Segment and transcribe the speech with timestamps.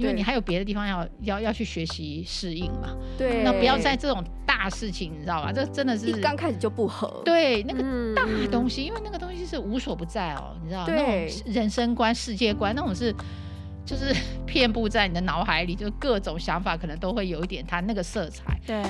[0.00, 2.96] 因为你还有别的地方要要要去学习适应嘛。
[3.18, 5.52] 对，那不要在这种大事情，你知道吧？
[5.52, 7.20] 这真的是刚开始就不合。
[7.24, 7.82] 对，那个
[8.14, 13.14] 大东西，嗯、因为那个东西是无所不在哦，你知道，对那种人生观、世界观，那种是
[13.84, 14.14] 就是
[14.46, 18.58] 遍布在你的脑海里，就各种想法可能都会有一点它那个色彩。
[18.66, 18.82] 对。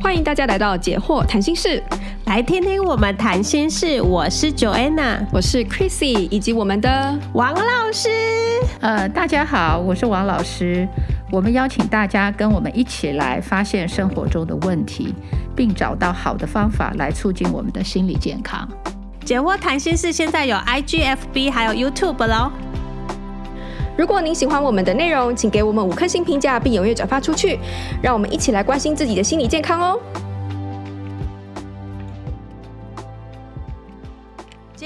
[0.00, 1.82] 欢迎大家来到解惑谈心室，
[2.26, 4.02] 来听听我们谈心事。
[4.02, 8.53] 我是 Joanna，我是 Chrissy，以及我们的王老师。
[8.84, 10.86] 呃，大家好，我是王老师。
[11.32, 15.14] 我们邀请大家跟我们一起来发现生活中的问题，
[15.56, 18.68] 并找到好的方法来促进我们的心理健康。
[19.24, 22.52] 解惑谈心事现在有 IGFB 还有 YouTube 喽。
[23.96, 27.58] 如果您喜欢我们的内容，请给我们五颗星评价，并踊跃转发出去，
[28.02, 29.98] 让我们一起来关心自己的心理健康哦。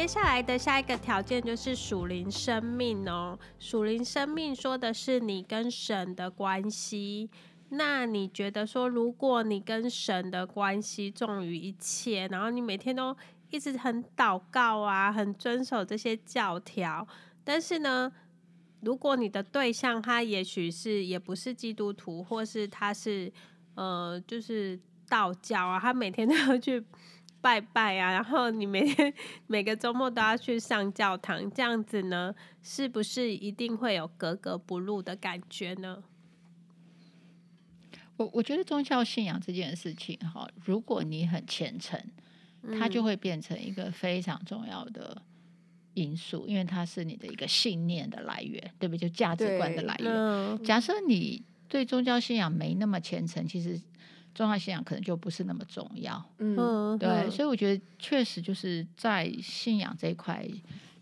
[0.08, 3.38] 下来的下一个条件就是属灵生命哦。
[3.58, 7.28] 属灵生命说的是你跟神的关系。
[7.68, 13.14] 那你觉得说，如果你跟神的关系重于一切，然后你每天都
[13.50, 17.06] 一直很祷告啊，很遵守这些教条，
[17.44, 18.10] 但是呢，
[18.80, 23.30] 如果你的对象他也许是也不是基督徒，或是他是
[23.74, 26.82] 呃就是道教啊，他每天都要去
[27.40, 29.12] 拜拜啊， 然后你每天
[29.46, 36.02] 每个周末都要去上教堂，这样子呢，是不是一定会有格格不入的感觉呢？
[38.16, 42.00] 我我觉得宗教信仰这件事情哈，如果你很虔诚，
[42.78, 45.22] 它就会变成一个非常重要的。
[45.94, 49.08] 因素，因为它是你的一个信念的来源，对不对？
[49.08, 50.08] 就价值观的来源。
[50.08, 53.80] 嗯、假设你对宗教信仰没那么虔诚，其实
[54.38, 56.24] 宗教信仰可能就不是那么重要。
[56.38, 57.08] 嗯，对。
[57.08, 60.46] 嗯、所以我觉得确实就是在信仰这一块，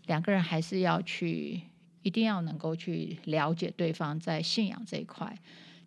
[0.07, 1.61] 两个人还是要去，
[2.01, 5.37] 一定要能够去了解对方在信仰这一块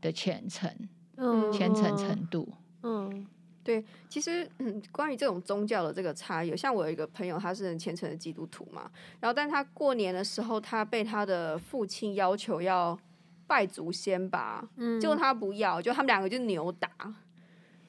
[0.00, 0.72] 的虔诚，
[1.16, 2.48] 嗯，虔诚程度，
[2.84, 3.26] 嗯。
[3.62, 8.90] 对，其实嗯，关于这种宗教的这个差异，像我有一个朋友，他是很虔诚的基督徒嘛，
[9.20, 12.98] 然后但他过年的时候，他被他的父亲要求要
[13.46, 16.88] 拜祖先吧，嗯，结果他不要，就他们两个就扭打，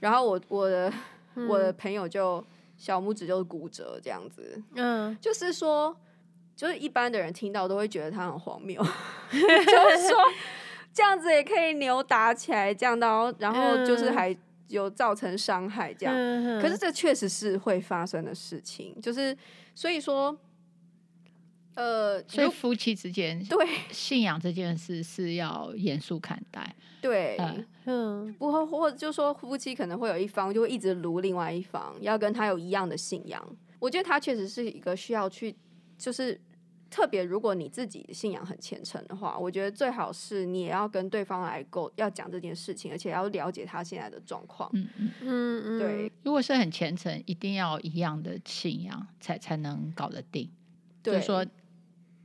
[0.01, 0.91] 然后我我的、
[1.35, 2.45] 嗯、我的朋友就
[2.75, 5.95] 小拇指就是骨折这样子，嗯， 就是说，
[6.53, 8.83] 就是一般的人听到都会觉得他很荒谬，
[9.31, 10.17] 就是说
[10.93, 14.11] 这样子也可以扭打起来，这样的，然后就是。
[14.11, 14.37] 还。
[14.71, 19.37] 有造成伤害，这样，嗯、可是这确实是会发生的事情，就是
[19.75, 20.33] 所以说，
[21.75, 27.37] 呃，所以夫妻之间对 信仰这件事是要严肃看待， 对，
[27.85, 33.43] 嗯，不或或者就说夫妻可能会有一方就会一直撸另外一方，要跟他有一样的信仰，
[33.79, 35.55] 我觉得他确实是一个需要去，
[35.97, 36.39] 就是。
[36.93, 44.69] 特别，如果你自己信仰很虔诚的话，我觉得最好是你也要跟对方来沟，要讲这件事情，而且要了解他现在的状况。
[44.73, 46.11] 嗯嗯嗯，对。
[46.21, 50.51] 如果是很虔诚，一定要一样的信仰才才能搞得定。
[51.01, 51.45] 对，就是说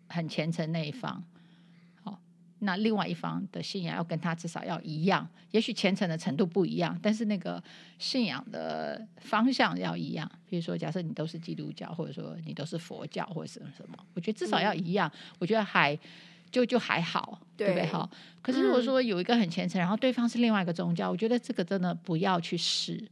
[0.09, 1.23] 很虔诚那一方。
[2.03, 2.19] 好
[2.61, 7.63] 那另外一方的信仰要跟他至少要一样，也许虔诚的程度不一样，但是那个
[7.99, 10.31] 信仰的方向要一样。
[10.49, 15.07] 比如说，假设你都是基督教，或者说你都是佛教，或者什么什么，我觉得至少要一样。
[15.15, 15.99] 嗯、我觉得还
[16.51, 17.87] 就就还好，对，不对？
[17.89, 18.11] 好。
[18.41, 23.03] 可是如果说有一个很虔诚，然后对方是另外一个宗教，我觉得这个真的不要去试。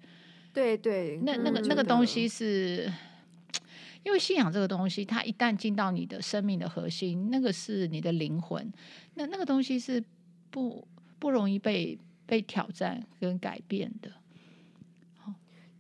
[0.55, 2.91] 对对，那那个那个东西是。
[4.05, 8.71] 因为信仰这个东西，它一旦进到你的生命的核心，那个是你的灵魂，
[9.15, 10.03] 那那个东西是
[10.51, 10.87] 不
[11.19, 14.13] 不容易被被挑战跟改变的。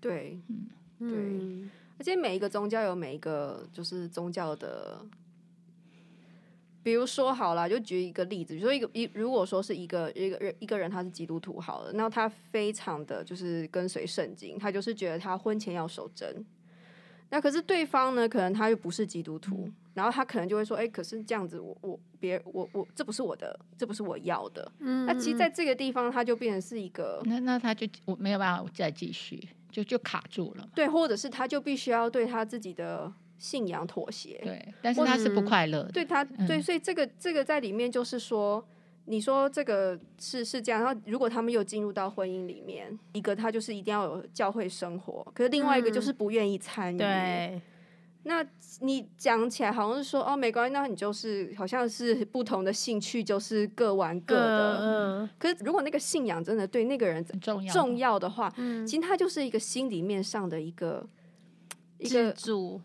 [0.00, 0.68] 对，嗯，
[0.98, 5.00] 对，而且每一个宗教有每一个就是宗教的，
[6.82, 16.44] 比如说好了，就举一个例子，比如说一个一，如果说是一个一个人一个人他是基督徒好了，那他非常的就是跟随圣经，他就是觉得他婚前要守贞。
[17.34, 18.28] 那可是对方呢？
[18.28, 24.70] 可能他又不是基督徒，嗯、然后他可能就会说：“哎、欸，可是这样子我，我我别我我这不是我的，这不是我要的。
[24.78, 30.68] 嗯”那其实在这个地方，他就变成是一个，那那他就我没有办法再继续，就就卡住了。
[30.76, 34.40] 对，或者是他就必须要对他自己的信仰妥协。
[34.44, 35.90] 对，但是他是不快乐的。
[35.90, 38.64] 对他，对，所以这个这个在里面就是说。
[39.06, 46.96] 你说这个是是这样，然后如果他们又进入到婚姻里面，一个他就是一定要有教会生活，可是另外一个就是不愿意参与。
[46.96, 47.62] 嗯、对，
[48.22, 48.46] 那
[48.80, 55.28] 你讲起来好像是说哦，没关系，那你就是好像是不同的兴趣，就是各玩各的。
[55.38, 61.06] 可是如果那个信仰真的对那个人重要重要的话，嗯、其实他就是一个心里面上的一个
[61.98, 62.80] 一个主。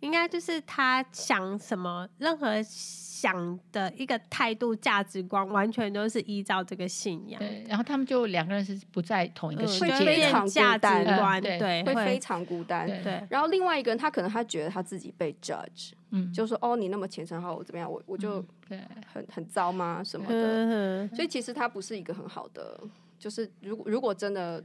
[0.00, 7.38] 应该就是他想什么，任何想的一个态度、价值观，完全都是依照这个信仰。
[7.38, 12.86] 对，然后他们就两个人是不在同一个世界，会非常价值观，对，对，会非常孤单。
[12.86, 18.80] 对，然后另外一个人，他可能他觉得他自己被 judge，嗯，就说哦，你那么虔诚，好，我怎么样，我我就对
[19.12, 20.02] 很很糟吗？
[20.02, 20.34] 什么的？
[20.34, 22.80] 嗯、所以其实他不是一个很好的，
[23.18, 24.64] 就是如果如果真的。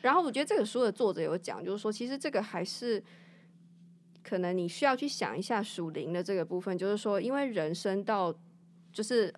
[0.00, 3.00] 然后我觉得这个书的作者有讲，就是说，其实这个还是
[4.28, 8.34] 可能你需要去想一下属灵的这个部分，就是说，因为人生到
[8.92, 9.32] 就是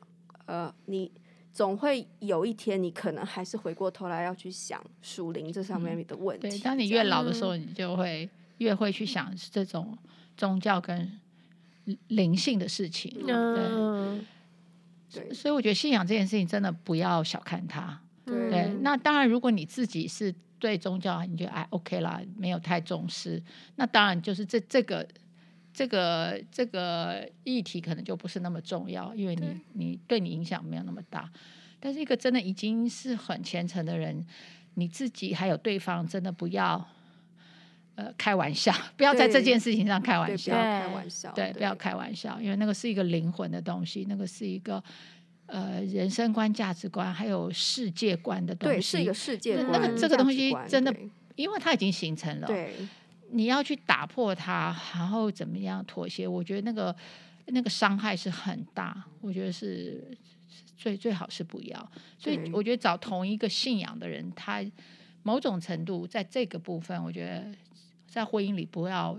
[0.47, 1.13] 呃，你
[1.53, 6.49] 总会有一天，你可能还是回过头来要去想属灵这上面的问题。
[6.49, 8.27] 嗯、对，当你越老的时候，你就会
[8.57, 9.99] 越会去想这种
[10.39, 11.21] 宗教跟
[12.07, 13.15] 灵性的事情。
[13.27, 14.25] 嗯、
[15.13, 18.01] 对，对，所以我觉得信仰这件事情真的不要小看它。
[18.25, 23.43] 对，对，那当然，如果你自己是对宗教，你觉得哎，OK 啦，没有太重视，
[23.77, 25.07] 那当然就是这这个
[25.73, 31.31] 这个这个议题可能就不是那么重要，因为你对你对你影响没有那么大。
[31.81, 34.27] 但是一个真的已经是很虔诚的人，
[34.75, 36.85] 你自己还有对方，真的不要
[37.95, 44.83] 呃开玩笑，不要在这件事情上开玩笑，不要开玩笑，对，不要开玩笑，因为那个是一个灵魂的东西，那个是一个。
[45.49, 49.73] 呃，人生观、价值观，还有世界观的东西，对，是一个世界观。
[49.73, 50.95] 那个这个东西真的，
[51.37, 52.75] 因为它已经形成了，对，
[53.31, 56.29] 你要去打破它，然后怎么样妥协？
[56.29, 56.95] 我觉得那个
[57.47, 60.07] 那个伤害是很大，我觉得是
[60.77, 61.93] 最最好是不要。
[62.19, 64.63] 所以我觉得找同一个信仰的人，他
[65.23, 67.47] 某种程度在这个部分，我觉得
[68.07, 69.19] 在婚姻里不要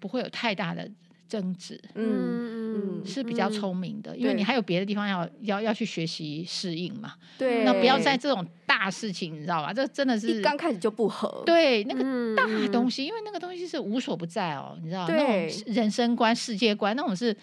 [0.00, 0.90] 不会有太大的。
[1.28, 7.14] 争执，嗯嗯，是比较聪明的，嗯、因为你还有别的地方要要要去学习适应嘛。
[7.38, 9.72] 对，那不要在这种大事情，你知道吧？
[9.72, 11.42] 这真的是刚开始就不合。
[11.46, 17.36] 对，那个大东西，嗯、因为那个东西是无所不在哦，你知道，那种人生观、世界观，那种是。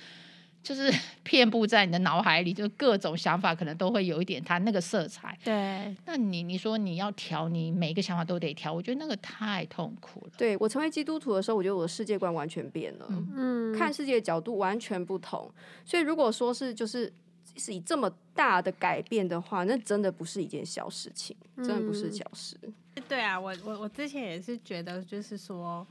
[0.64, 0.92] 就是
[1.24, 5.38] 遍布在你的脑海里，就各种想法可能都会有一点它那个色彩。
[5.44, 10.32] 对，那你你说你要调，你每一个想法都得调，我觉得那个太痛苦了。
[10.38, 15.52] 对，我成为基督徒的时候，我觉得我的世界观完全变了，嗯，看世界的角度完全不同。
[15.84, 17.12] 所以如果说是就是
[17.58, 22.56] 是以这么大的改变的话，那真的不是一件小事情，真的不是小事。
[22.64, 25.88] 嗯、对啊，我我我之前也是觉得，就是说，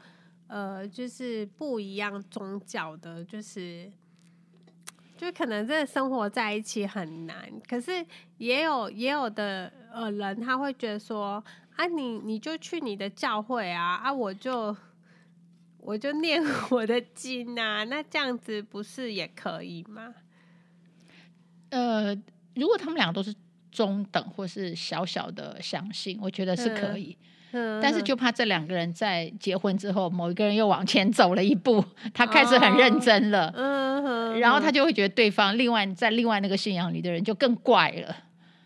[0.46, 3.90] 呃，就是不一样宗教的，就是。
[5.20, 7.36] 就可能真的生活在一起很难，
[7.68, 8.02] 可是
[8.38, 11.44] 也有也有的呃人他会觉得说
[11.76, 14.74] 啊，你你就去你的教会啊啊，我就
[15.78, 20.14] 我就念 我的经啊，那这样子不是也可以吗？
[21.68, 22.16] 呃，
[22.54, 23.34] 如果他们两个都是
[23.70, 27.14] 中等或是小小的相信，我觉得是可以。
[27.52, 31.84] 嗯但是就怕这两个人在结婚之后，某一个人又往前走了一步，
[32.14, 34.04] 他开始很认真了，嗯，
[34.38, 38.16] 然后他就会觉得对方另外在另外那个信仰里的人就更怪了。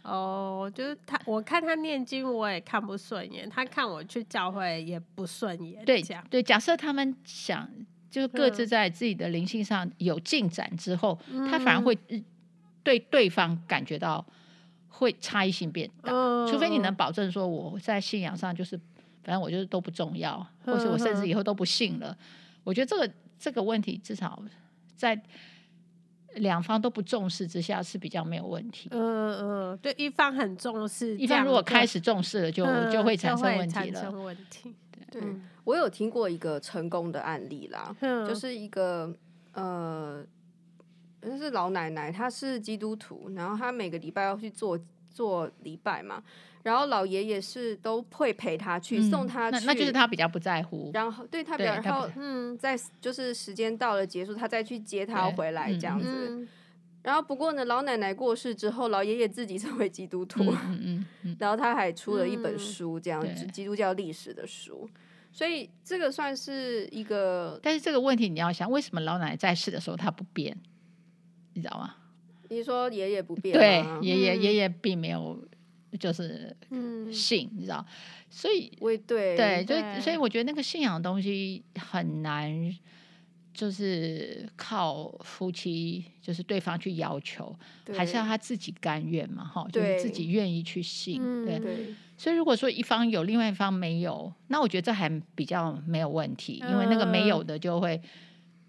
[0.02, 5.84] 哦，就是他，我看他念经我也看不顺眼，他看我去教会也不顺眼。
[5.84, 7.68] 对，对，假设他们想
[8.10, 11.96] 就是各自在自己的灵性上有进展之后，嗯，他反而会
[12.82, 14.24] 对对方感觉到。
[14.96, 18.76] 会差异性变大，哦、除非你能保证说我在信仰上就是，
[19.24, 22.16] 反正我就是都不重要，或是我甚至以后都不信了。
[22.62, 24.40] 我觉得这个这个问题至少
[24.94, 25.20] 在
[26.36, 28.88] 两方都不重视之下是比较没有问题。
[28.92, 34.10] 嗯嗯，对，一方很重视，一方如果开始重视了就，就、嗯、就会产生问题了。
[34.10, 34.74] 问题。
[35.10, 35.22] 对，
[35.64, 39.14] 我有听过一个成功的案例啦，嗯、就是一个
[39.52, 40.24] 呃。
[41.26, 44.78] 那是老奶奶，她是基督徒，然后她每个礼拜要去做
[45.14, 46.22] 做礼拜嘛，
[46.64, 56.08] 然后老爷爷是都会陪他去、嗯、送他去，那就是他比较不在乎，然后对他比较，然后嗯，在就是时间到了结束，他再去接他回来这样子。
[56.30, 56.48] 嗯、
[57.02, 64.90] 然后不过呢，老奶奶过世之后，老爷爷自己成为基督徒，嗯嗯嗯、 然后他还出了一本书，这样子、嗯、基督教历史的书，
[65.30, 67.60] 所以这个算是一个。
[67.62, 70.56] 但是这个问题你要想，为什么老奶奶在世的时候她不变？
[71.52, 71.94] 你知道吗？
[72.50, 75.42] 你说爷爷不变，对，爷爷爷爷并没有
[75.98, 76.54] 就是
[77.12, 77.84] 信，你知道，
[78.28, 78.70] 所以
[79.06, 82.76] 对对，就所以我觉得那个信仰的东西很难，
[83.52, 87.56] 就是靠夫妻就是对方去要求，
[87.96, 91.94] 还是要他自己甘愿嘛，哈，就是自己愿意去信，对。
[92.16, 98.00] 所以如果说一方有，另外一方没有，那我觉得这还比较没有问题，因为那个没有的就会，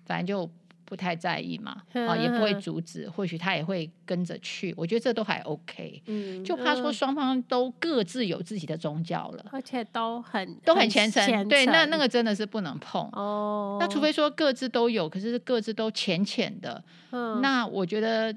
[0.06, 0.50] 反正就。
[0.86, 4.72] 不太在意嘛，啊，也不会阻止，或许他也会跟着去。
[4.78, 6.02] 我觉得这都还 OK。
[6.06, 11.50] 嗯，就怕说双方都各自有自己的宗教了，而且都很都很虔诚。
[11.50, 13.02] 对，那那个真的是不能碰。
[13.14, 16.84] 哦，那除非说各自都有，可是各自都浅浅的。
[17.10, 18.36] 嗯，那我觉得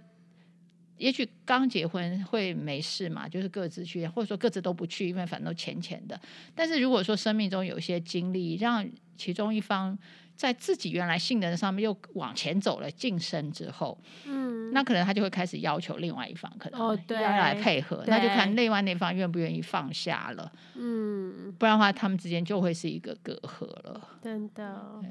[0.96, 6.18] 也许刚结婚会没事嘛，就是各自去，或者说各自都不去，因为反正都浅浅的。
[6.54, 8.88] 但是如果说生命中有一些经历，让
[9.18, 9.98] 其中一方。
[10.38, 25.02] 在自己原来性能上面又往前走了晋升之后，嗯，那可能他就会开始要求另外一方可能要来配合，哦、那就看另外那方愿不愿意放下了，嗯，不然的话他们之间就会是一个隔阂了，真的。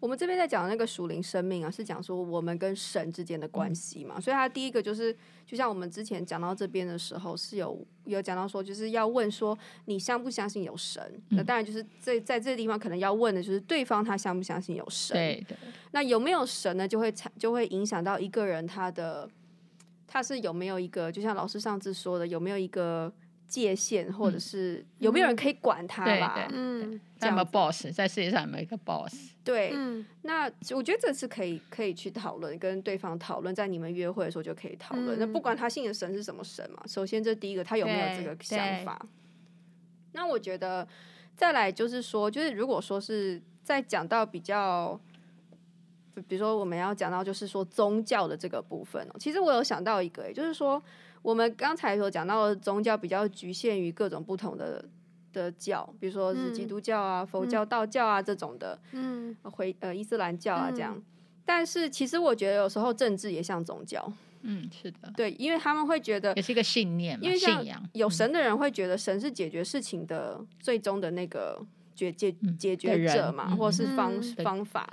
[0.00, 11.02] 我们这边在讲那个属灵生命啊，是讲说我们跟神之间的关系嘛，嗯、所以他第一个就是，就像我们之前讲到这边的时候，是有有讲到说，就是要问说你相不相信有神？
[11.30, 15.16] 嗯、那当然就是在在这个地方可能要问的就是对方他相不相信有神？
[15.16, 15.56] 对的。
[15.92, 16.86] 那有没有神呢？
[16.86, 19.28] 就会产就会影响到一个人他的
[20.06, 23.12] 他是有没有一个，就像老师上次说的，有没有一个。
[23.46, 26.48] 界限，或者是有没有人可以管他吧？
[26.52, 29.14] 嗯，有没有 boss 在世界上有没有一个 boss？
[29.44, 35.18] 对，嗯、那我觉得这是可以可以去讨论，跟对方讨论，在你们约会的时候就可以讨论。
[35.18, 39.06] 嗯、那不管他信的神是什么神嘛，首先这第一个，他有没有这个想法？
[40.12, 40.88] 那我觉得
[41.36, 44.98] 再来就是说，就是如果说是在讲到比较，
[46.26, 50.82] 比如说我们要讲到就是说宗教的这个部分哦，其实我有想到一个，也就是说。
[51.24, 54.84] 我们刚才所讲到的宗教比较局限于各种不同的
[55.32, 60.94] 的教，比如说是基督教啊、嗯、佛教、道教啊这种的，嗯，回呃伊斯兰教啊这样。
[60.94, 61.02] 嗯、
[61.42, 64.12] 但是其实我觉得有时候政治也像宗教，
[64.42, 67.64] 嗯，是的，对，因为他们会觉得也是一个信念，因为像
[67.94, 71.58] 有神的人会觉得神是解决事情的最终的那个
[71.94, 74.86] 解解解决者嘛，嗯、或是方、嗯、方法。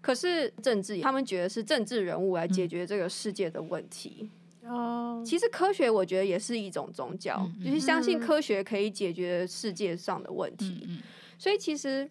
[0.00, 4.30] 可是政治，他们觉得是政治人物来解决这个世界的问题。
[4.64, 10.86] 哦，其实科学我觉得也是一种宗教，嗯、就是相信科学可以解决世界上的问题。
[10.88, 11.00] 嗯、
[11.36, 12.08] 所以其实，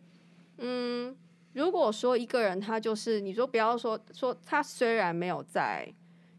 [0.58, 1.15] 嗯，
[1.53, 5.88] 如果说一个人他就是你说不要说说他虽然没有在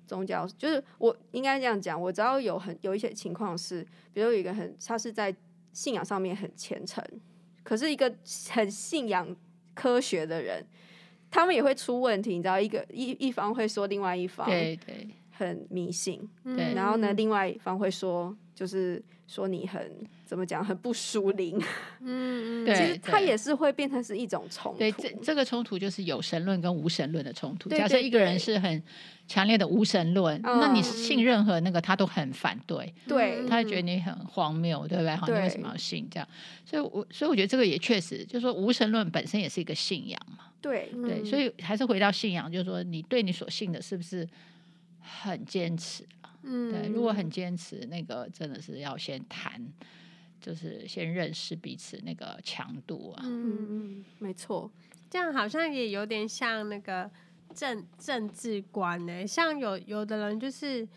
[0.07, 5.35] 宗教，就是我应该这样讲，我知道有很有一些情况是，比如有一个很他是在
[5.73, 7.03] 信仰上面很虔诚，
[7.63, 8.15] 可是一个
[8.51, 9.35] 很信仰
[9.73, 10.63] 科学的人，
[11.31, 12.37] 他们也会出问题。
[12.37, 15.09] 你知道，一个一一方会说另外一方，对对。
[15.33, 19.91] 很迷信，对然后呢，另外一方会说，就是说你很
[20.27, 21.59] 怎么讲，很不属灵。
[22.01, 24.79] 嗯嗯，其实它也是会变成是一种冲突。
[24.79, 27.69] 对，这这个冲突就是有神论跟无神论的冲突。
[27.69, 28.83] 对对对，假设一个人是很
[29.27, 32.95] 强烈的无神论，嗯、那你信任何那个他都很反对。
[33.09, 35.17] 对，他觉得你很荒谬，对不对？
[35.17, 36.29] 好，你为什么要信这样？
[36.65, 40.45] 所以我所以我觉得这个也确实，就是说无神论本身也是一个信仰嘛。
[40.61, 44.29] 对对，嗯、所以还是回到信仰，就是说你对你所信的是不是？
[45.03, 46.07] 很坚持
[46.43, 49.61] 嗯，对，如果很坚持，那个真的是要先谈，
[50.41, 54.71] 就是先认识彼此那个强度啊，嗯嗯，没错，
[55.11, 57.11] 这样好像也有点像那个
[57.55, 60.89] 政政治观呢、欸，像有有的人就是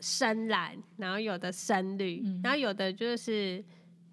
[0.00, 3.64] 深蓝，然后有的深绿，嗯、然后有的就是。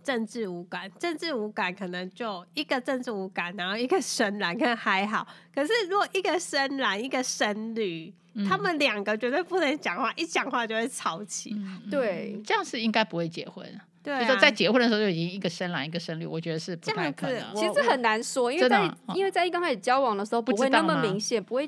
[0.06, 5.28] 政治无感，政治无感可能就一个政治无感，然后一个深蓝可能还好。
[5.54, 11.58] 可是如果一个深蓝，一个深绿，嗯、他们两个绝对不能讲话，一讲话就会吵起来。
[11.58, 13.66] 嗯、对，这样是应该不会结婚。
[14.04, 17.56] 对、啊，就说在结婚的时候就已经一个深蓝一个深绿，我觉得是不太可能。
[17.56, 21.68] 其实很难说，因为在因为在一刚开始交往的时候不会那么明显，不会。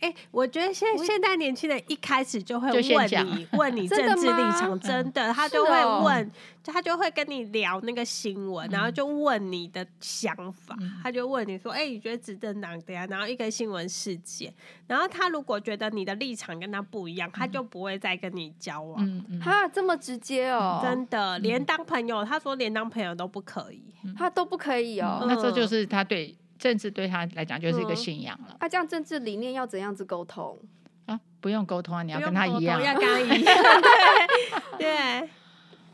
[0.00, 6.30] 哎、欸，我觉得现在现代年轻人一开始就会问你 问你政治立场，真的，真的他就会问，哦、
[6.64, 13.06] 他就会跟你聊那个新闻，嗯、然后就问你的想法，嗯、他就问你说，哎、欸，你觉得执政党怎样？
[13.08, 14.52] 然后一个新闻事件，
[14.86, 19.02] 然后他如果觉得你的立场跟他不一样，他就不会再跟你交往。
[19.02, 25.20] 嗯嗯，他这么直接哦，真的，连当朋友，他说连当朋友都不可以，嗯、他都不可以哦。
[25.22, 26.36] 嗯、那这就是他对。
[26.58, 28.56] 政治对他来讲就是一个信仰了。
[28.58, 30.58] 啊、这样政治理念要怎样子沟通
[31.06, 31.20] 啊？
[31.40, 33.54] 不用沟通啊，你要跟他一样，要 跟他一样。
[34.78, 35.28] 对对，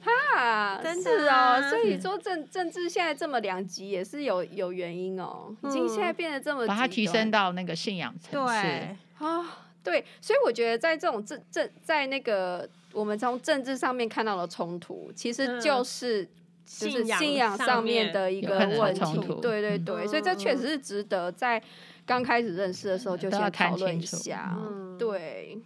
[0.02, 1.62] 哈，真是哦。
[1.69, 5.54] 所以说政政治现在这么两极，也是有有原因哦。
[5.64, 8.52] 已经现在变得这么，把它提升到那个信仰层次。
[8.52, 10.04] 对啊，对。
[10.21, 16.28] 所以我觉得在这种政政在那个我们从政治上面看到的冲突，其实就是。
[16.64, 21.62] 就是信仰上面的一个问题，对对对，所以这确实是值得在
[22.07, 24.57] 刚开始认识的时候就先讨论一下，
[24.99, 25.59] 对。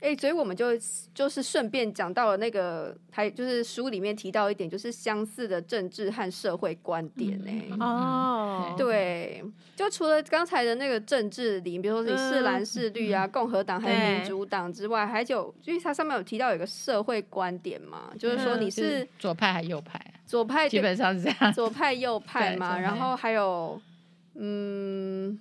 [0.00, 0.68] 哎，所以我们就
[1.14, 7.76] 就是顺便讲到了那个，还就是书里面提到一点，就是相似的政治和社会观点呢。
[7.78, 9.44] 哦，对，
[9.76, 20.00] 就除了刚才的那个政治里，比如说你是蓝是绿啊，共和党还是民主党之外，还有，因为它上面有提到有一个社会观点嘛，就是说你是左派还是右派？
[20.26, 23.78] 左派基本上是这样，左派右 派嘛，然后还有，
[24.34, 25.38] 嗯。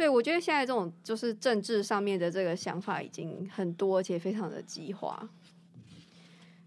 [0.00, 5.28] 对，我觉得现在这种就是政治上面的这个想法已经很多，而且非常的激化。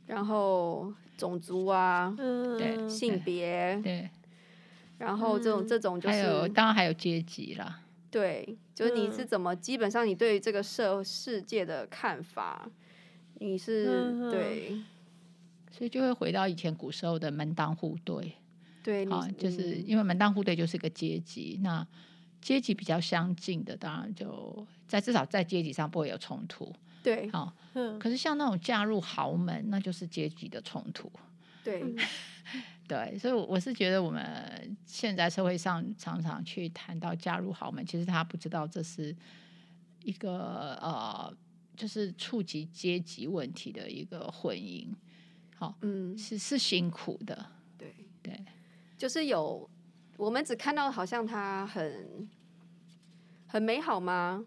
[0.06, 4.08] 然后种族啊，对、嗯，性别，对，
[5.00, 7.82] 然后这种、嗯、这种就是，还有当然还有阶级啦。
[8.12, 12.70] 对，就是你是怎么，基本上你对于这个社世界的看法，
[13.40, 14.80] 你是、嗯、对，
[15.72, 18.34] 所以就会回到以前古时候的门当户对。
[18.84, 21.88] 对，啊，就是因为门当户对就是一个阶级，那。
[22.44, 26.72] 阶级比较相近的，当然就在至少在阶级上不会有冲突。
[27.02, 27.98] 对，好，嗯。
[27.98, 31.10] 可是像那种嫁入豪门，那就是阶级的冲突。
[31.64, 31.82] 对，
[32.86, 39.16] 对，所以我是觉得我们现在社会上常常去谈到嫁入豪门，其实他不知道这是
[40.04, 41.34] 一个呃，
[41.78, 44.88] 就是触及阶级问题的一个婚姻。
[45.56, 47.46] 好，嗯，是是辛苦的。
[47.78, 48.38] 对对，
[48.98, 49.70] 就是有。
[50.18, 52.28] 我们只看到好像他很
[53.48, 54.44] 很美好吗？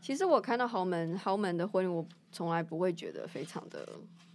[0.00, 3.88] 其实我看到豪门豪门的婚姻，我从来不会觉得非常的，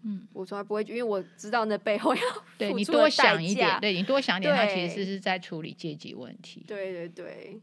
[0.03, 2.21] 嗯，我从来不会，因为我知道那背后要
[2.57, 6.63] 对你多想一点，对你多想一点，他其实是在处理阶级问题。
[6.65, 7.61] 对对对。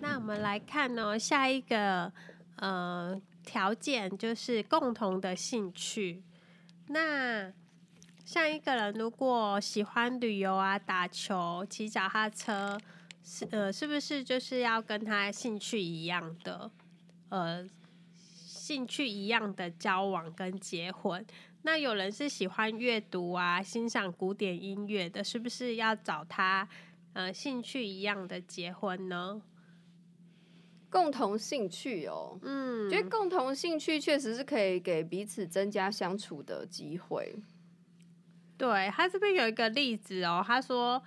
[0.00, 2.12] 那我们来看呢、哦，下一个
[2.56, 6.22] 呃条件就是共同的兴趣。
[6.88, 7.52] 那
[8.28, 12.78] 像一个人如果喜欢旅游啊、打球、骑脚踏车，
[13.24, 16.70] 是呃，是不是就是要跟他兴趣一样的，
[17.30, 17.66] 呃，
[18.14, 21.24] 兴趣一样的交往跟结婚？
[21.62, 26.68] 那有人是喜欢阅读啊、欣赏古典音乐的，是不是要找他
[27.14, 29.40] 呃兴趣一样的结婚呢？
[30.90, 37.34] 共同兴趣哦，嗯，觉得共同兴趣确实是可以给彼此增加相处的机会。
[38.58, 41.00] 对，他这边有一个例子哦，他说，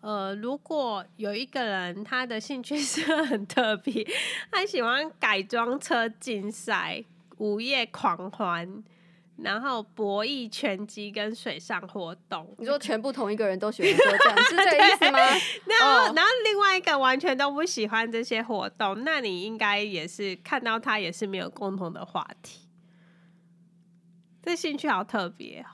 [0.00, 4.06] 呃，如果有一个人他的兴趣 是很特别，
[4.52, 7.04] 他喜欢改装车竞赛、
[7.38, 8.84] 午夜狂欢，
[9.38, 12.54] 然后博弈、拳击跟水上活动。
[12.56, 15.18] 你说全部同一个人都喜欢做这样，是这个意思吗？
[15.66, 22.68] 然后，哦、然后另外一个完全都不喜欢这些活动，那你应该也是看到他也是没有共同的话题。
[24.42, 25.64] 这兴趣好特别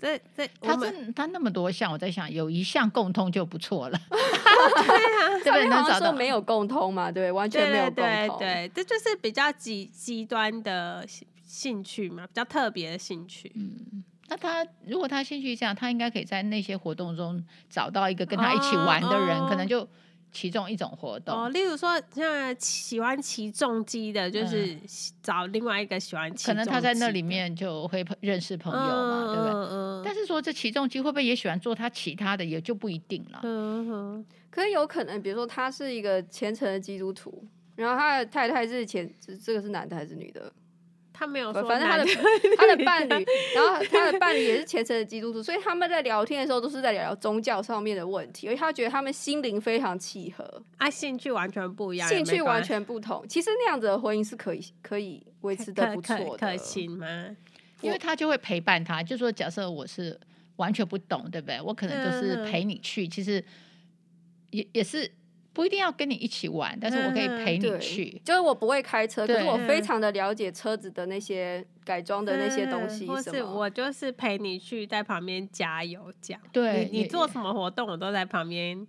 [0.00, 0.20] 哦。
[0.36, 4.00] 这这，他是他那么多项，我在想有一项共通就不错了。
[4.08, 7.10] 对啊， 这边能找到没有共通嘛？
[7.12, 8.04] 对，完全没有共通。
[8.04, 11.06] 对，对，对，这就是比较极极端的
[11.44, 13.52] 兴趣嘛，比较特别的兴趣。
[13.54, 19.88] 嗯，那他如果他兴趣这样，他应该可以在那些活动中找到一个跟他一起玩的人，哦、可能就。
[20.32, 24.78] 其中一种活动哦，例如说像喜欢骑重机的，就是
[25.22, 29.52] 找另外一个喜欢骑，可能他在那里面就会认识朋友嘛，嗯、对不对？
[29.52, 33.40] 嗯、但是说这骑重机会不会也喜欢做他其他的，也就不一定了。
[33.42, 37.44] 嗯哼，可是有可能，比如说他是一个虔诚的基督徒，
[37.76, 39.12] 然后他的太太是虔，
[39.42, 40.52] 这个是男的还是女的？
[41.20, 42.04] 他没有说，反正他的
[42.56, 53.22] 他的伴侣，然后他的伴侣也是虔诚的基督徒，所以他们在聊天的时候都是在聊聊宗教上面的问题，而且他觉得他们心灵非常契合，啊，兴趣完全不一样，兴趣完全不同。
[53.28, 57.36] 其实那样子的婚姻是可以可以维持的不错的，可行吗？
[57.82, 60.18] 因为他就会陪伴他，就说假设我是
[60.56, 61.60] 完全不懂，对不对？
[61.60, 63.44] 我可能就是陪你去，其实
[64.50, 65.12] 也也是。
[65.52, 68.12] 不一定要跟你一起玩，但是我可以陪你去。
[68.14, 73.04] 嗯、就是我不会开车，可是我非常的了解车子的那些改装的那些东西。
[73.06, 76.40] 或是我就是陪你去，在旁边加油这样。
[76.52, 78.86] 对，你，你做什么活动，我都在旁边，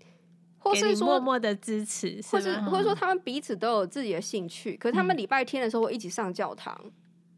[0.60, 2.22] 或是默默的支持。
[2.30, 6.92] 或是或者说他们彼此都有自己的兴趣，可是他们礼拜天的时候会一起上教堂，嗯、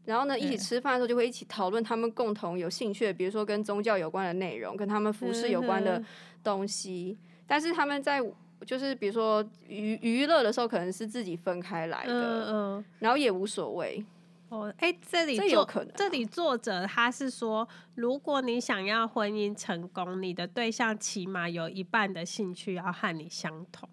[0.04, 6.04] 然后呢一起吃饭的时候就会一起讨论他们共同有兴趣的，比如说跟宗教有关的内容，跟他们服饰有关的
[6.42, 7.16] 东西。
[7.18, 8.20] 嗯、但是他们在。
[8.64, 14.04] 就是比如说娱娱乐的时候，可能是自己分开来的，嗯嗯，然后也无所谓。
[14.50, 15.94] 哦，哎，这里这有可能啊。
[15.96, 23.88] 这里作者他是说，如果你想要婚姻成功，你的对象起码有一半的兴趣要和你相同。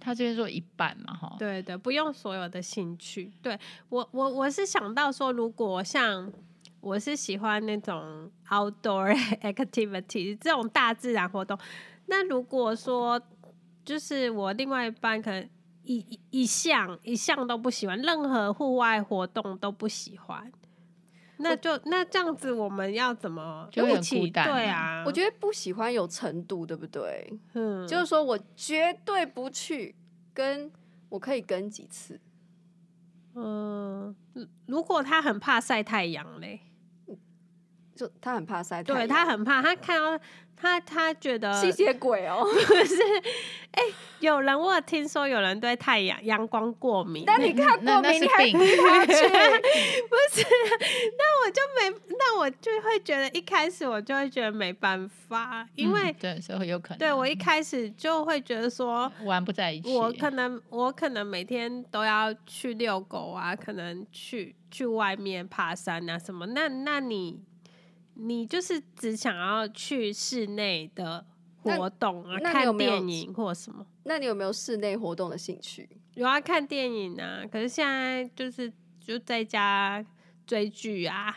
[0.00, 3.30] 他这边说一半嘛，哈，对对，不用所有的兴趣。
[3.42, 3.56] 对
[3.88, 6.32] 我我我是想到说，如果像
[6.80, 11.56] 我是喜欢那种 outdoor activity 这种大自然活动，
[12.06, 13.20] 那如果说。
[13.86, 15.48] 就是我另外一半可能
[15.84, 20.52] 一一一项一项都不喜欢，任何户外活动都不喜欢。
[21.38, 24.28] 那就那这样子，我们要怎么一起？
[24.30, 27.32] 对啊，我觉得不喜欢有程度，对不对？
[27.52, 29.94] 嗯，就是说我绝对不去，
[30.34, 30.72] 跟
[31.10, 32.18] 我可以跟几次。
[33.34, 34.16] 嗯，
[34.66, 36.58] 如果他很怕晒太阳嘞，
[37.94, 40.24] 就他很怕晒太阳，对他很怕，他看到。
[40.56, 43.02] 他他觉得吸血鬼哦，不是？
[43.72, 49.12] 哎、欸，有人我有听说有人对太阳阳光过敏，但你看过敏，你还逼他去？
[50.08, 50.46] 不是？
[51.18, 56.98] 那我就没，那我就会觉得一开始我就会觉得没办法，因为、嗯、对，所以有可能。
[56.98, 66.46] 对我一开始就会觉得说玩不在一起，我可能我可能每天都要去遛狗啊，可能去去外面爬山啊什么。
[66.46, 67.42] 那那你？
[68.18, 71.24] 你就是只想要去室内的
[71.62, 73.86] 活动啊，看电影或什么？
[74.04, 75.88] 那你有没有室内活动的兴趣？
[76.14, 77.44] 有啊，看电影啊。
[77.50, 80.04] 可是现在就是就在家
[80.46, 81.36] 追剧啊，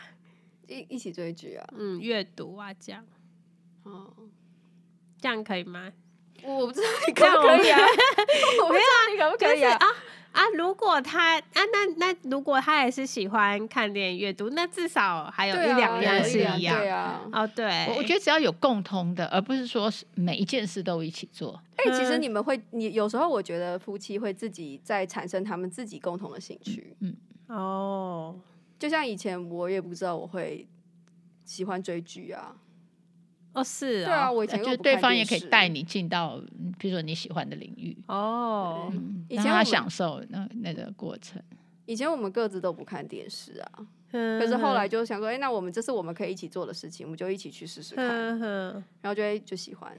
[0.66, 3.04] 一一起追剧啊，嗯，阅读啊，这样。
[3.82, 4.12] 哦，
[5.20, 5.92] 这样可以吗？
[6.42, 7.78] 我不知道你可不可以啊？
[8.62, 9.78] 我不知道你可不可以啊？
[10.32, 16.78] 啊，如果他啊，那那如果他也是喜欢看电影、阅读，那至少还有一两样是一样。
[16.78, 21.60] 对啊，哦，对，我我觉得只要有共通的，而不是说每一件事都一起做。
[21.76, 26.96] 哎、欸，其实你们会，你有时候我觉得夫妻会自己在产生他们自己共同的兴趣。
[27.00, 27.16] 嗯，
[27.48, 28.38] 哦，
[28.78, 30.68] 就像以前我也不知道我会
[31.44, 32.54] 喜欢追剧啊。
[33.52, 36.40] 哦，是啊，对啊，我以前就对方也可以带你进到，
[36.78, 38.92] 比如说你喜欢的领域哦，
[39.28, 41.42] 以前他享受那那个过程。
[41.86, 48.06] 以前我们各自都不看电视啊，可是后来就想说，哎，那我们这是我们可以一起做的事情，我们就一起去试试看，
[48.38, 49.92] 然后就会就喜欢。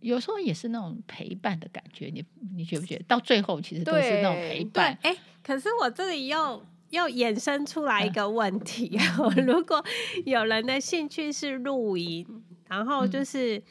[0.00, 2.22] 有时候也是那种陪伴的感觉，你
[2.54, 3.04] 你觉不觉得？
[3.08, 4.98] 到最后其实都是那种陪伴。
[5.00, 8.98] 哎，可是我这里又又衍生出来一个问题，
[9.46, 9.82] 如果
[10.26, 12.44] 有人的兴趣是露营。
[12.68, 13.62] 然后就是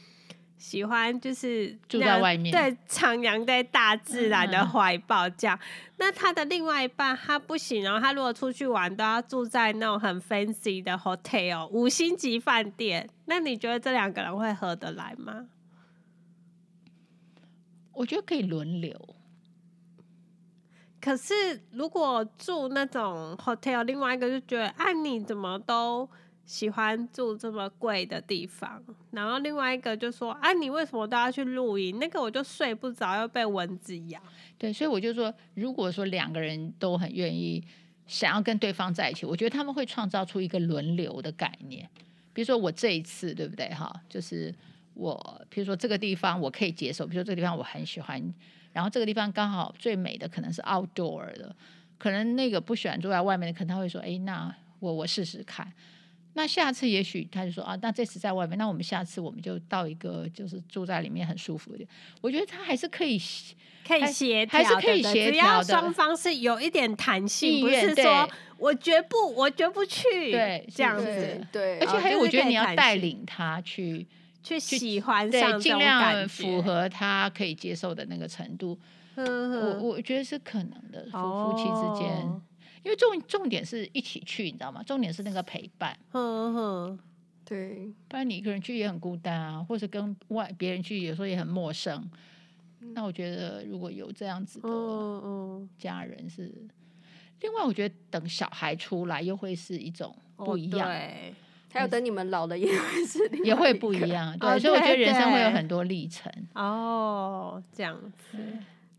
[0.57, 5.57] 喜欢，就是住在外面，对，徜徉在大自然的怀抱这样。
[5.97, 13.07] 那他的另外一半他不行，然后他如果出去玩都要住在那种很 fancy 的 hotel 五星级饭店。
[13.25, 15.45] 那你觉得这两个人会合得来吗？
[17.93, 19.15] 我觉得可以轮流。
[20.99, 21.33] 可是
[21.71, 26.09] 如果住那种 hotel，另外一个就觉得，啊，你怎么都。
[26.47, 28.81] 喜欢住这么贵的地方，
[29.11, 31.99] 然后另外一个就说：“啊，你为什么都要去露营？
[31.99, 34.19] 那个我就睡不着，又被蚊子咬。”
[34.57, 37.61] 对，所以我就说，如果说两个人都很愿意
[38.07, 41.87] 想要跟对方在一起，我觉得他们会创造出一个轮流的概念。
[42.31, 43.67] 比如说我这一次，对不对？
[43.73, 44.55] 哈，就是
[44.93, 48.33] 我，比如说这个地方我可以接受，比如说这个地方我很喜欢，
[48.71, 51.53] 然后这个地方刚好最美的可能是 outdoor 的，
[51.97, 55.69] 可能那个不喜欢住在外面的，可能他会说：“哎，那我我试试看。”
[56.37, 61.83] 那下次也许他就说啊，那这次在外面，那我们下次我们就到一个就是住在里面很舒服的。
[62.21, 63.19] 我觉得他还是可以
[63.83, 74.05] 可以协调，还是可以协调的，只要双方是有一点弹性，不是说我绝不我绝不去，对，这样子，对，而且还有我觉得你要带领他去
[74.43, 78.77] 去喜欢上，尽量符合他可以接受的那个程度。
[79.15, 82.41] 呵呵我我觉得是可能的，夫夫妻之间。
[82.77, 84.81] 哦因为重重点是一起去，你知道吗？
[84.83, 85.97] 重点是那个陪伴。
[86.13, 86.99] 嗯哼，
[87.43, 92.09] 对，不然你一个人去也很孤单啊，或者跟外别人去，有时候也很陌生。
[92.93, 94.69] 那我觉得如果有这样子的
[95.77, 96.53] 家人是，
[97.41, 100.87] 另外我觉得等小孩出来又会是一种不一样。
[100.87, 101.33] 对，
[101.73, 104.37] 还有等你们老了也会是也会不一样。
[104.37, 106.31] 对，所以我觉得人生会有很多历程。
[106.53, 107.99] 哦，这样
[108.31, 108.37] 子。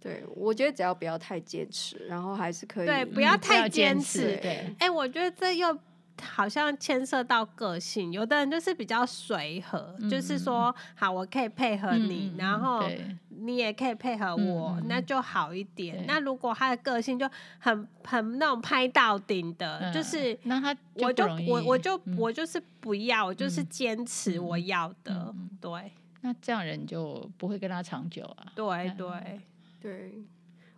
[0.00, 2.86] 对，我觉得只要不要太坚持，然后还是可以。
[2.86, 4.36] 对，不要太坚持。
[4.36, 5.76] 对，哎、欸，我觉得这又
[6.22, 12.84] 好像牵涉到个性，有的人就是比较随和，嗯、就是说，好，我可以配合你，嗯、然后
[13.28, 16.04] 你也可以配合我，嗯、那就好一点。
[16.06, 25.34] 那如果他的个性就很很那种拍到顶的，嗯、就是那他我就我我就我就是不要，我就是坚持我要的。
[25.36, 28.46] 嗯、对，那这样人就不会跟他长久啊。
[28.54, 29.40] 对对。
[29.80, 30.22] 对，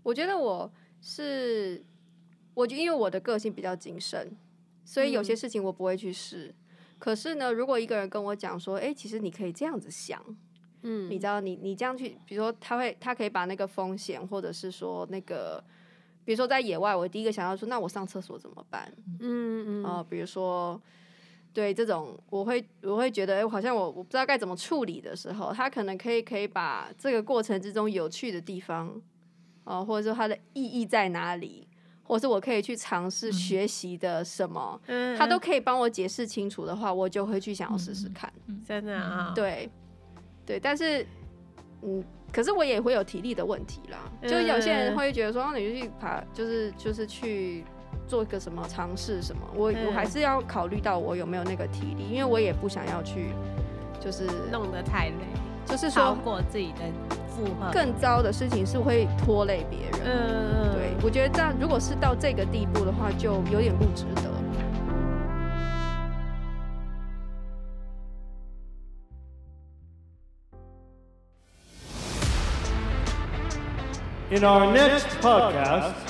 [0.03, 1.85] 我觉得我是，
[2.55, 4.37] 我就因为我的个性比较谨慎，
[4.85, 6.49] 所以有些事情我不会去试。
[6.49, 6.55] 嗯、
[6.99, 10.23] 可是呢，如果一个人跟我讲说，哎，其实你可以这样子想，
[10.83, 15.63] 嗯，你知道，你你这样去，比如说他会，他可以把那个风险，或者是说那个，
[16.25, 18.93] 比如说在野外，我第一个想要说，那我上厕所怎么办？
[19.21, 20.81] 嗯嗯，啊、呃，比如说。
[21.53, 28.89] 对这种，我会我会觉得，哎，好像我我不知道该怎么处理的时候，他可能可以可以把这个过程之中有趣的地方
[29.65, 31.67] 哦、呃，或者说它的意义在哪里，
[32.03, 38.33] 或者是我可以去尝试学习的什么，嗯，他都可以帮我解释清楚的话，我就会去想要试试看。
[38.47, 39.71] 嗯、真的啊，对，
[40.47, 41.07] 对，但是，
[41.83, 44.11] 嗯，可是我也会有体力的问题啦。
[44.23, 47.65] 就有些人会觉得说，那、嗯、你就去爬，就是就是去
[48.11, 53.33] 做一个什么尝试什么，我、嗯、我还是要考虑到我有没有那个体力，因为我也不想要去，
[54.01, 55.15] 就是弄得太累，
[55.65, 56.81] 就是说超过自己的
[57.29, 57.71] 负荷。
[57.71, 60.01] 更糟的事情是会拖累别人。
[60.05, 64.23] 嗯，对，我觉得这样，如果是到这个地步的话，就有点不值得。
[74.33, 76.10] In our next podcast，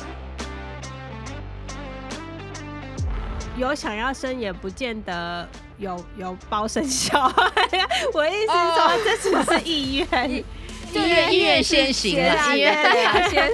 [3.60, 5.46] 有想要生也不见得
[5.76, 7.52] 有有包生小孩。
[8.14, 10.30] 我意思是说，这只是意愿。
[10.30, 10.44] 意
[10.94, 13.50] 愿意愿先行了，意愿先。